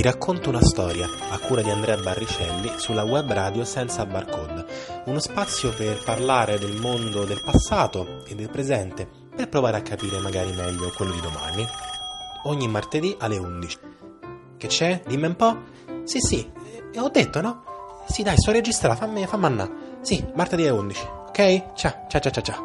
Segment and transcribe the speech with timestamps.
[0.00, 4.64] Ti racconto una storia a cura di Andrea Barricelli sulla web radio Senza Barcode,
[5.04, 10.18] uno spazio per parlare del mondo del passato e del presente per provare a capire
[10.18, 11.66] magari meglio quello di domani.
[12.44, 13.78] Ogni martedì alle 11.
[14.56, 15.02] Che c'è?
[15.06, 15.64] Dimmi un po'?
[16.04, 16.50] Sì, sì,
[16.94, 17.64] eh, ho detto no?
[18.08, 19.70] Sì, dai, sto registrata, fammi, fammi.
[20.00, 21.74] Sì, martedì alle 11, ok?
[21.74, 22.64] Ciao, ciao, ciao, ciao, ciao.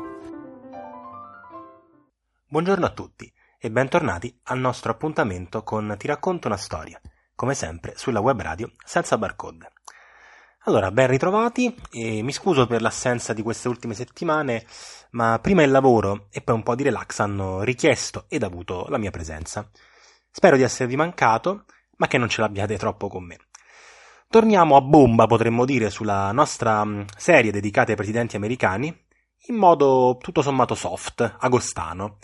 [2.48, 3.30] Buongiorno a tutti
[3.60, 6.98] e bentornati al nostro appuntamento con Ti racconto una storia,
[7.36, 9.72] come sempre sulla web radio senza barcode.
[10.68, 14.66] Allora, ben ritrovati e mi scuso per l'assenza di queste ultime settimane,
[15.12, 18.98] ma prima il lavoro e poi un po' di relax hanno richiesto ed avuto la
[18.98, 19.70] mia presenza.
[20.32, 21.66] Spero di esservi mancato,
[21.98, 23.38] ma che non ce l'abbiate troppo con me.
[24.28, 28.88] Torniamo a bomba, potremmo dire, sulla nostra mm, serie dedicata ai presidenti americani,
[29.48, 32.18] in modo tutto sommato soft, agostano,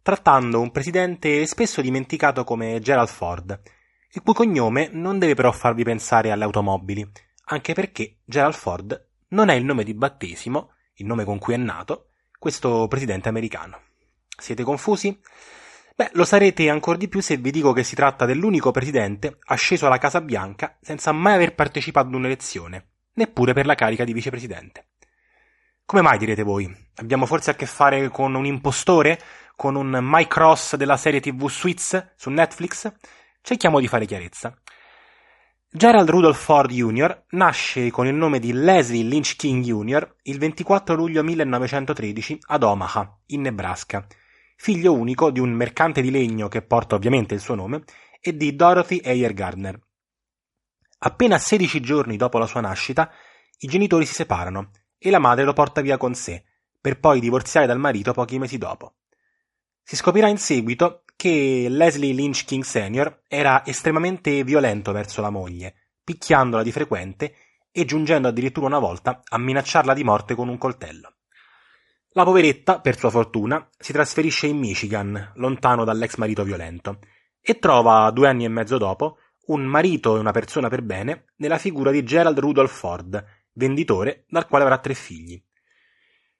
[0.00, 3.60] trattando un presidente spesso dimenticato come Gerald Ford,
[4.12, 7.08] il cui cognome non deve però farvi pensare alle automobili,
[7.46, 11.56] anche perché Gerald Ford non è il nome di battesimo, il nome con cui è
[11.56, 13.82] nato, questo presidente americano.
[14.36, 15.20] Siete confusi?
[15.94, 19.86] Beh, lo sarete ancora di più se vi dico che si tratta dell'unico presidente asceso
[19.86, 24.86] alla Casa Bianca senza mai aver partecipato ad un'elezione, neppure per la carica di vicepresidente.
[25.84, 26.72] Come mai direte voi?
[26.96, 29.20] Abbiamo forse a che fare con un impostore?
[29.60, 32.90] con un Mike Cross della serie TV Suits su Netflix,
[33.42, 34.54] cerchiamo di fare chiarezza.
[35.72, 37.26] Gerald Rudolph Ford Jr.
[37.30, 40.16] nasce con il nome di Leslie Lynch King Jr.
[40.22, 44.04] il 24 luglio 1913 ad Omaha, in Nebraska,
[44.56, 47.84] figlio unico di un mercante di legno che porta ovviamente il suo nome
[48.20, 49.78] e di Dorothy Ayer Gardner.
[50.98, 53.10] Appena 16 giorni dopo la sua nascita,
[53.58, 56.44] i genitori si separano e la madre lo porta via con sé,
[56.80, 58.96] per poi divorziare dal marito pochi mesi dopo.
[59.82, 63.24] Si scoprirà in seguito che Leslie Lynch King Sr.
[63.28, 67.34] era estremamente violento verso la moglie, picchiandola di frequente
[67.70, 71.16] e giungendo addirittura una volta a minacciarla di morte con un coltello.
[72.12, 77.00] La poveretta, per sua fortuna, si trasferisce in Michigan, lontano dall'ex marito violento,
[77.38, 81.58] e trova, due anni e mezzo dopo, un marito e una persona per bene nella
[81.58, 85.38] figura di Gerald Rudolph Ford, venditore dal quale avrà tre figli.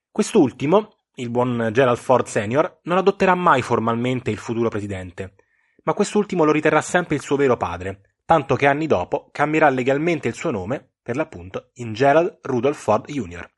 [0.09, 2.79] Quest'ultimo, il buon Gerald Ford Sr.
[2.83, 5.35] non adotterà mai formalmente il futuro presidente,
[5.83, 10.27] ma quest'ultimo lo riterrà sempre il suo vero padre, tanto che anni dopo cambierà legalmente
[10.27, 13.49] il suo nome, per l'appunto, in Gerald Rudolph Ford Jr.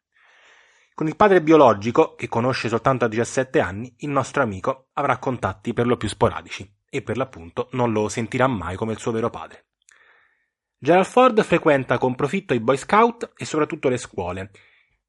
[0.96, 5.74] Con il padre biologico, che conosce soltanto a 17 anni, il nostro amico avrà contatti
[5.74, 9.30] per lo più sporadici e per l'appunto non lo sentirà mai come il suo vero
[9.30, 9.66] padre.
[10.78, 14.52] Gerald Ford frequenta con profitto i Boy Scout e soprattutto le scuole,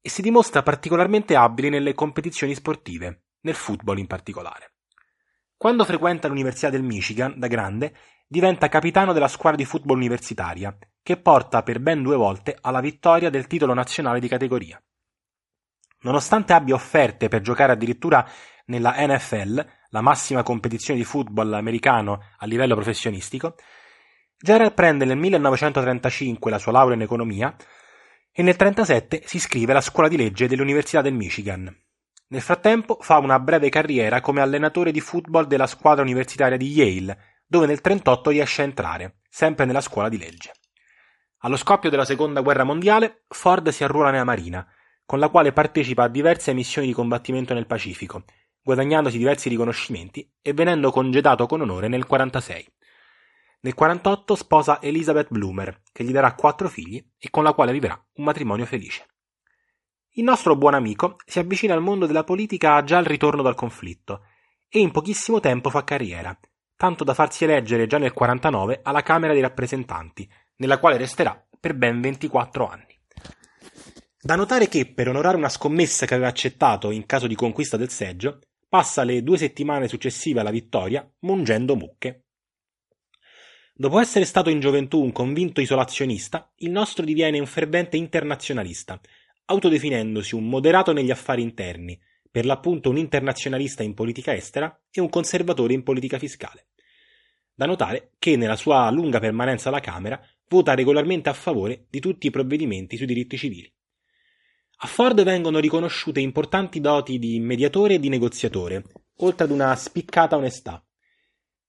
[0.05, 4.73] e si dimostra particolarmente abile nelle competizioni sportive, nel football in particolare.
[5.57, 7.95] Quando frequenta l'Università del Michigan, da grande,
[8.27, 13.31] diventa capitano della squadra di football universitaria, che porta per ben due volte alla vittoria
[13.31, 14.79] del titolo nazionale di categoria.
[16.01, 18.29] Nonostante abbia offerte per giocare addirittura
[18.65, 23.55] nella NFL, la massima competizione di football americano a livello professionistico,
[24.37, 27.55] Gerald prende nel 1935 la sua laurea in economia
[28.37, 31.73] e nel 1937 si iscrive alla scuola di legge dell'Università del Michigan.
[32.27, 37.43] Nel frattempo fa una breve carriera come allenatore di football della squadra universitaria di Yale,
[37.47, 40.51] dove nel 1938 riesce a entrare, sempre nella scuola di legge.
[41.43, 44.67] Allo scoppio della seconda guerra mondiale, Ford si arruola nella Marina,
[45.05, 48.25] con la quale partecipa a diverse missioni di combattimento nel Pacifico,
[48.61, 52.67] guadagnandosi diversi riconoscimenti e venendo congedato con onore nel 1946.
[53.65, 57.99] Nel 1948 sposa Elizabeth Bloomer, che gli darà quattro figli e con la quale vivrà
[58.17, 59.07] un matrimonio felice.
[60.11, 64.21] Il nostro buon amico si avvicina al mondo della politica già al ritorno dal conflitto
[64.69, 66.37] e in pochissimo tempo fa carriera,
[66.75, 71.73] tanto da farsi eleggere già nel 1949 alla Camera dei rappresentanti, nella quale resterà per
[71.73, 72.99] ben 24 anni.
[74.21, 77.89] Da notare che, per onorare una scommessa che aveva accettato in caso di conquista del
[77.89, 82.24] seggio, passa le due settimane successive alla vittoria mungendo mucche
[83.77, 88.97] Dopo essere stato in gioventù un convinto isolazionista, il nostro diviene un fervente internazionalista,
[89.47, 91.99] autodefinendosi un moderato negli affari interni,
[92.31, 96.67] per l'appunto un internazionalista in politica estera e un conservatore in politica fiscale.
[97.53, 102.27] Da notare che nella sua lunga permanenza alla Camera vota regolarmente a favore di tutti
[102.27, 103.69] i provvedimenti sui diritti civili.
[104.77, 108.83] A Ford vengono riconosciute importanti doti di mediatore e di negoziatore,
[109.17, 110.81] oltre ad una spiccata onestà.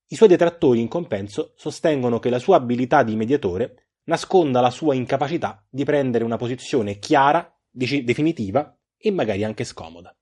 [0.09, 4.95] I suoi detrattori, in compenso, sostengono che la sua abilità di mediatore nasconda la sua
[4.95, 10.17] incapacità di prendere una posizione chiara, definitiva e magari anche scomoda.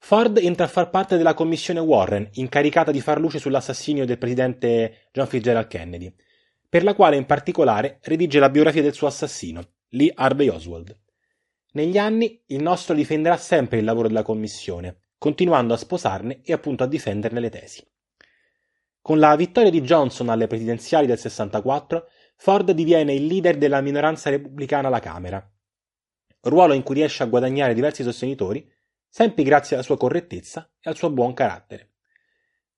[0.00, 5.08] Ford entra a far parte della commissione Warren, incaricata di far luce sull'assassinio del presidente
[5.12, 6.14] John Fitzgerald Kennedy.
[6.68, 10.96] per la quale in particolare redige la biografia del suo assassino, Lee Harvey Oswald.
[11.72, 16.84] Negli anni il nostro difenderà sempre il lavoro della commissione, continuando a sposarne e appunto
[16.84, 17.82] a difenderne le tesi.
[19.00, 24.30] Con la vittoria di Johnson alle presidenziali del 64, Ford diviene il leader della minoranza
[24.30, 25.50] repubblicana alla Camera,
[26.42, 28.70] ruolo in cui riesce a guadagnare diversi sostenitori,
[29.08, 31.92] sempre grazie alla sua correttezza e al suo buon carattere.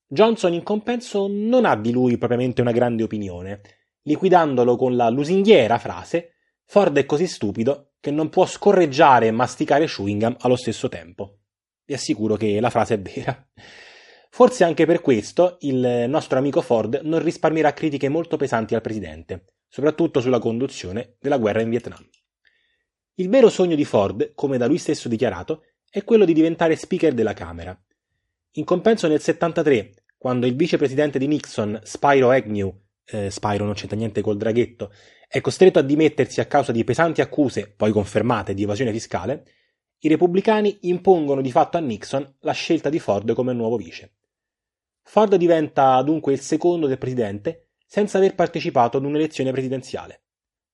[0.07, 3.61] Johnson in compenso non ha di lui propriamente una grande opinione,
[4.03, 6.35] liquidandolo con la lusinghiera frase
[6.71, 11.41] Ford è così stupido che non può scorreggiare e masticare chewing gum allo stesso tempo.
[11.85, 13.49] Vi assicuro che la frase è vera.
[14.33, 19.45] Forse anche per questo il nostro amico Ford non risparmierà critiche molto pesanti al presidente,
[19.69, 22.09] soprattutto sulla conduzione della guerra in Vietnam.
[23.15, 27.13] Il vero sogno di Ford, come da lui stesso dichiarato, è quello di diventare speaker
[27.13, 27.79] della Camera.
[28.53, 32.73] In compenso nel 73, quando il vicepresidente di Nixon, Spyro Agnew,
[33.05, 34.93] eh, Spyro non c'entra niente col draghetto,
[35.29, 39.45] è costretto a dimettersi a causa di pesanti accuse, poi confermate, di evasione fiscale,
[39.99, 44.15] i repubblicani impongono di fatto a Nixon la scelta di Ford come nuovo vice.
[45.11, 50.23] Ford diventa dunque il secondo del presidente senza aver partecipato ad un'elezione presidenziale,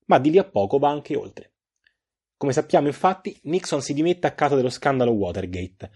[0.08, 1.54] ma di lì a poco va anche oltre.
[2.36, 5.90] Come sappiamo infatti, Nixon si dimette a causa dello scandalo Watergate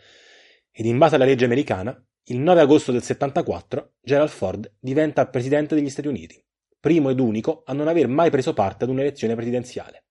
[0.70, 5.75] ed in base alla legge americana, il 9 agosto del 74 Gerald Ford diventa presidente
[5.75, 6.43] degli Stati Uniti,
[6.81, 10.06] primo ed unico a non aver mai preso parte ad un'elezione presidenziale.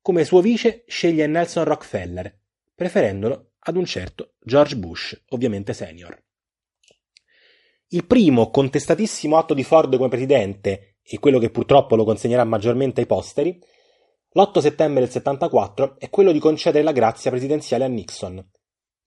[0.00, 2.34] Come suo vice sceglie Nelson Rockefeller,
[2.74, 6.18] preferendolo ad un certo George Bush, ovviamente senior.
[7.94, 13.02] Il primo contestatissimo atto di Ford come presidente, e quello che purtroppo lo consegnerà maggiormente
[13.02, 13.60] ai posteri,
[14.30, 18.42] l'8 settembre del 74 è quello di concedere la grazia presidenziale a Nixon.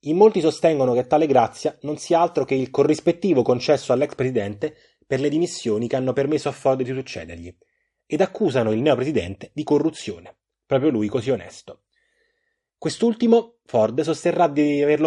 [0.01, 4.75] In molti sostengono che tale grazia non sia altro che il corrispettivo concesso all'ex presidente
[5.07, 7.57] per le dimissioni che hanno permesso a Ford di succedergli,
[8.05, 11.84] ed accusano il neopresidente di corruzione, proprio lui così onesto.
[12.85, 14.53] Quest'ultimo, Ford, sosterrà,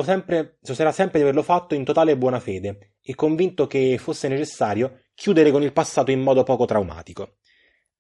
[0.03, 5.03] sempre, sosterrà sempre di averlo fatto in totale buona fede e convinto che fosse necessario
[5.15, 7.37] chiudere con il passato in modo poco traumatico.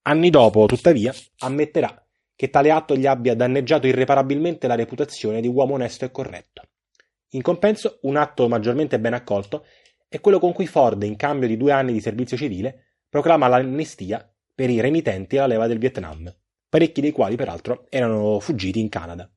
[0.02, 2.04] Anni dopo, tuttavia, ammetterà
[2.34, 6.62] che tale atto gli abbia danneggiato irreparabilmente la reputazione di uomo onesto e corretto.
[7.34, 9.64] In compenso, un atto maggiormente ben accolto
[10.08, 14.28] è quello con cui Ford, in cambio di due anni di servizio civile, proclama l'amnistia
[14.52, 16.34] per i renitenti alla leva del Vietnam,
[16.68, 19.30] parecchi dei quali peraltro erano fuggiti in Canada.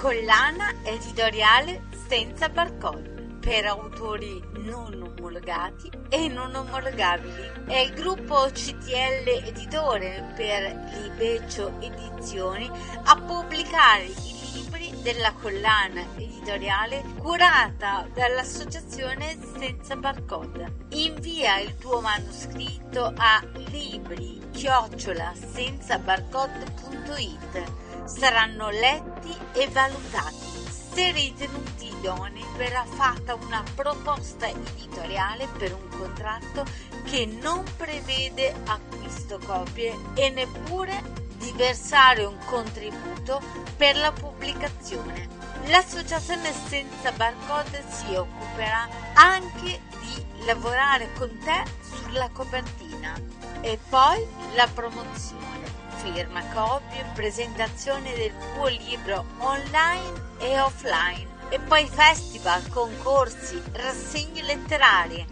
[0.00, 7.66] Collana editoriale senza barcode per autori non omologati e non omologabili.
[7.66, 12.70] È il gruppo CTL Editore per Libecio Edizioni
[13.04, 20.86] a pubblicare i libri della collana editoriale curata dall'associazione Senza Barcode.
[20.92, 25.34] Invia il tuo manoscritto a libri chiocciola.
[28.18, 30.48] Saranno letti e valutati.
[30.92, 36.64] Se ritenuti idonei verrà fatta una proposta editoriale per un contratto
[37.04, 41.02] che non prevede acquisto copie e neppure
[41.36, 43.40] di versare un contributo
[43.76, 45.28] per la pubblicazione.
[45.66, 53.14] L'associazione senza barcode si occuperà anche di lavorare con te sulla copertina
[53.60, 55.59] e poi la promozione,
[56.02, 65.26] firma copie, presentazione del tuo libro online e offline e poi festival, concorsi, rassegne letterarie.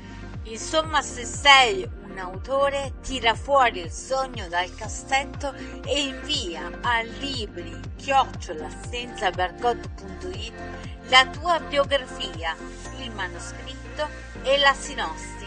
[0.44, 7.78] Insomma, se sei un autore, tira fuori il sogno dal cassetto e invia a libri
[7.96, 8.68] chiocciola
[11.08, 12.54] la tua biografia,
[12.98, 14.08] il manoscritto
[14.42, 15.46] e la sinossi.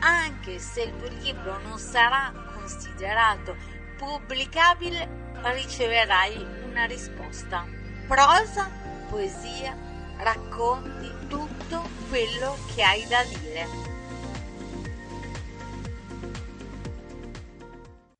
[0.00, 5.08] Anche se il tuo libro non sarà considerato pubblicabile,
[5.42, 7.66] riceverai una risposta.
[8.06, 8.70] Prosa,
[9.10, 9.76] poesia,
[10.18, 13.66] racconti tutto quello che hai da dire.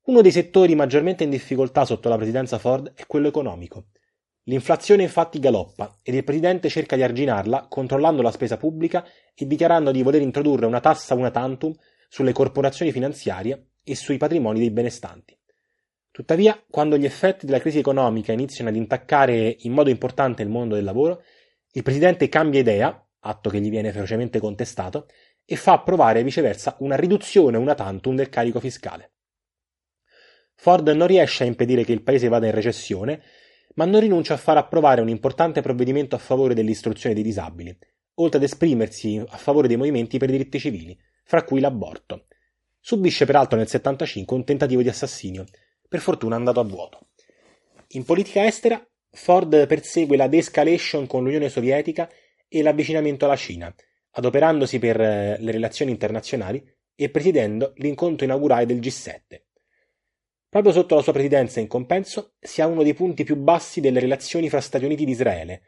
[0.03, 3.85] Uno dei settori maggiormente in difficoltà sotto la presidenza Ford è quello economico.
[4.43, 9.05] L'inflazione infatti galoppa ed il presidente cerca di arginarla controllando la spesa pubblica
[9.35, 11.73] e dichiarando di voler introdurre una tassa una tantum
[12.09, 15.38] sulle corporazioni finanziarie e sui patrimoni dei benestanti.
[16.19, 20.75] Tuttavia, quando gli effetti della crisi economica iniziano ad intaccare in modo importante il mondo
[20.75, 21.23] del lavoro,
[21.71, 25.07] il presidente cambia idea, atto che gli viene ferocemente contestato,
[25.45, 29.13] e fa approvare viceversa una riduzione una tantum del carico fiscale.
[30.55, 33.23] Ford non riesce a impedire che il paese vada in recessione,
[33.75, 37.73] ma non rinuncia a far approvare un importante provvedimento a favore dell'istruzione dei disabili,
[38.15, 42.25] oltre ad esprimersi a favore dei movimenti per i diritti civili, fra cui l'aborto.
[42.81, 45.45] subisce peraltro nel 75 un tentativo di assassinio,
[45.89, 47.07] per fortuna andato a vuoto.
[47.93, 48.81] In politica estera,
[49.11, 52.07] Ford persegue la de-escalation con l'Unione Sovietica
[52.47, 53.73] e l'avvicinamento alla Cina,
[54.11, 56.63] adoperandosi per eh, le relazioni internazionali
[56.95, 59.41] e presiedendo l'incontro inaugurale del G7.
[60.49, 63.99] Proprio sotto la sua presidenza, in compenso, si ha uno dei punti più bassi delle
[63.99, 65.61] relazioni fra Stati Uniti ed Israele,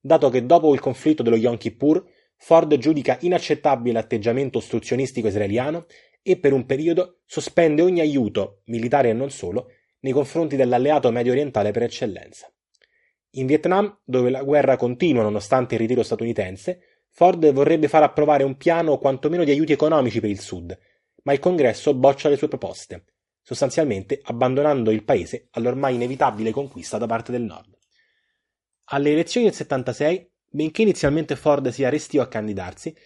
[0.00, 2.04] dato che dopo il conflitto dello Yom Kippur,
[2.36, 5.86] Ford giudica inaccettabile l'atteggiamento ostruzionistico israeliano
[6.22, 9.70] e per un periodo sospende ogni aiuto, militare e non solo,
[10.00, 12.52] nei confronti dell'alleato medio orientale per eccellenza.
[13.32, 18.56] In Vietnam, dove la guerra continua nonostante il ritiro statunitense, Ford vorrebbe far approvare un
[18.56, 20.78] piano quantomeno di aiuti economici per il Sud,
[21.24, 23.04] ma il Congresso boccia le sue proposte,
[23.42, 27.76] sostanzialmente abbandonando il paese all'ormai inevitabile conquista da parte del Nord.
[28.90, 32.96] Alle elezioni del 76, benché inizialmente Ford sia restio a candidarsi,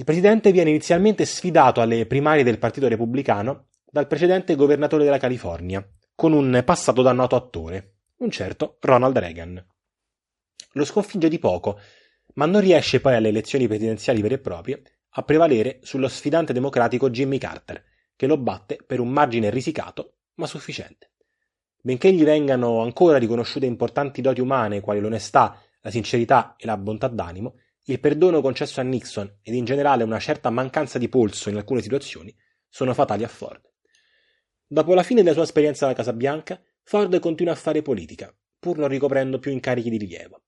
[0.00, 5.86] il presidente viene inizialmente sfidato alle primarie del Partito Repubblicano dal precedente governatore della California,
[6.14, 9.62] con un passato da noto attore, un certo Ronald Reagan.
[10.72, 11.78] Lo sconfigge di poco,
[12.36, 17.10] ma non riesce poi alle elezioni presidenziali vere e proprie a prevalere sullo sfidante democratico
[17.10, 17.84] Jimmy Carter,
[18.16, 21.10] che lo batte per un margine risicato, ma sufficiente.
[21.78, 27.08] Benché gli vengano ancora riconosciute importanti doti umane quali l'onestà, la sincerità e la bontà
[27.08, 27.56] d'animo,
[27.90, 31.82] il perdono concesso a Nixon ed in generale una certa mancanza di polso in alcune
[31.82, 32.32] situazioni
[32.68, 33.60] sono fatali a Ford.
[34.64, 38.78] Dopo la fine della sua esperienza alla Casa Bianca, Ford continua a fare politica, pur
[38.78, 40.42] non ricoprendo più incarichi di rilievo.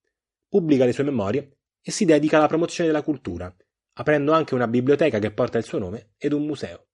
[0.47, 3.53] Pubblica le sue memorie e si dedica alla promozione della cultura,
[3.95, 6.87] aprendo anche una biblioteca che porta il suo nome ed un museo.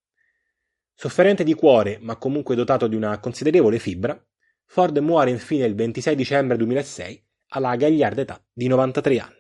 [0.96, 4.20] Sofferente di cuore, ma comunque dotato di una considerevole fibra,
[4.66, 9.39] Ford muore infine il 26 dicembre 2006 alla gagliarda età di 93 anni.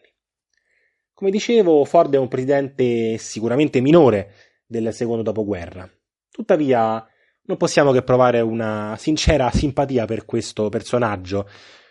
[1.19, 4.31] Come dicevo, Ford è un presidente sicuramente minore
[4.65, 5.85] del secondo dopoguerra.
[6.31, 7.05] Tuttavia,
[7.41, 11.45] non possiamo che provare una sincera simpatia per questo personaggio,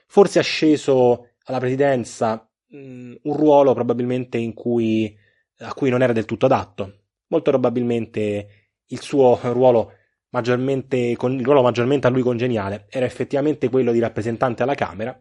[0.06, 5.14] forse asceso alla presidenza mh, mm, un ruolo probabilmente cui,
[5.58, 7.00] a cui non era del tutto adatto.
[7.26, 9.92] Molto probabilmente il suo ruolo
[10.30, 15.14] maggiormente, il ruolo maggiormente a lui congeniale era effettivamente quello di rappresentante alla Camera,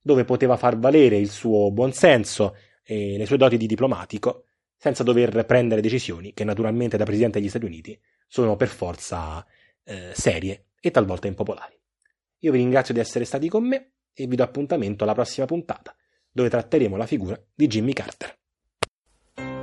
[0.00, 2.56] dove poteva far valere il suo buonsenso
[2.92, 4.44] e le sue doti di diplomatico,
[4.76, 9.44] senza dover prendere decisioni che naturalmente da Presidente degli Stati Uniti sono per forza
[9.84, 11.78] eh, serie e talvolta impopolari.
[12.40, 15.94] Io vi ringrazio di essere stati con me e vi do appuntamento alla prossima puntata,
[16.30, 18.36] dove tratteremo la figura di Jimmy Carter.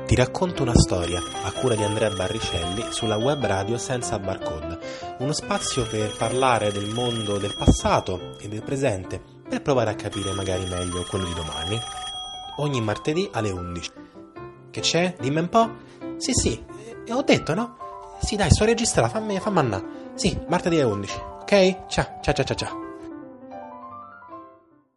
[0.06, 4.80] Ti racconto una storia a cura di Andrea Barricelli sulla web radio senza barcode,
[5.20, 10.32] uno spazio per parlare del mondo del passato e del presente, per provare a capire
[10.32, 11.80] magari meglio quello di domani
[12.60, 13.92] ogni martedì alle 11.
[14.72, 15.16] Che c'è?
[15.20, 15.70] Dimmi un po'.
[16.18, 16.64] Sì, sì,
[17.06, 17.78] eh, ho detto, no?
[18.22, 19.86] Sì, dai, sto registrando, fammi, fammi andare.
[20.16, 21.18] Sì, martedì alle 11.
[21.42, 21.88] Ok?
[21.88, 22.89] Ciao, ciao, ciao, ciao.